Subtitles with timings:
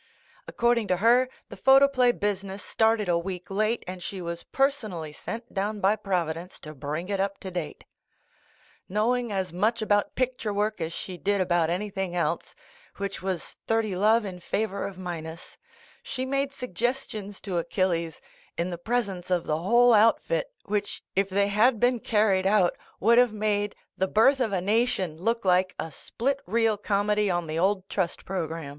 [0.47, 5.53] According to her, the photoplay business started a week late and she was personally sent
[5.53, 7.83] down by Providence to bring it up to date.
[8.89, 12.55] Knowing as much about picture work as she did about anything else,
[12.97, 15.55] which was thirty love in favor of minus,
[16.01, 18.19] she made sug gestions to Achilles,
[18.57, 22.75] in the presence of the whole outfit, which, if they had been car ried out,
[22.99, 27.45] would have made "The Birth of a Nation" look like a split reel comedy on
[27.45, 28.69] the old trust program.